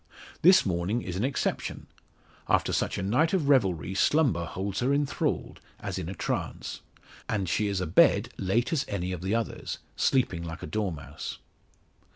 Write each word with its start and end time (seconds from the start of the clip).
This 0.41 0.65
morning 0.65 1.03
is 1.03 1.15
an 1.15 1.23
exception. 1.23 1.85
After 2.49 2.73
such 2.73 2.97
a 2.97 3.03
night 3.03 3.33
of 3.33 3.47
revelry, 3.47 3.93
slumber 3.93 4.45
holds 4.45 4.79
her 4.79 4.91
enthralled, 4.91 5.61
as 5.79 5.99
in 5.99 6.09
a 6.09 6.15
trance; 6.15 6.81
and 7.29 7.47
she 7.47 7.67
is 7.67 7.79
abed 7.79 8.29
late 8.39 8.73
as 8.73 8.83
any 8.87 9.11
of 9.11 9.21
the 9.21 9.35
others, 9.35 9.77
sleeping 9.95 10.43
like 10.43 10.63
a 10.63 10.65
dormouse. 10.65 11.37